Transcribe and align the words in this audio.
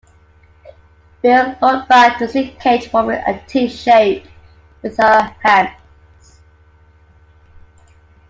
Bill 1.21 1.55
looked 1.61 1.87
back 1.87 2.17
to 2.17 2.27
see 2.27 2.53
Kate 2.59 2.89
forming 2.89 3.17
a 3.19 3.39
T-shape 3.45 4.25
with 4.81 4.97
her 4.97 5.35
hands. 5.43 6.39